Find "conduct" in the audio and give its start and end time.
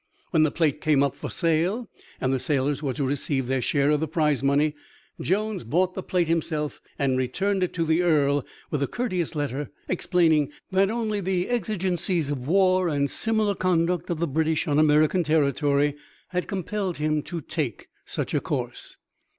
13.53-14.09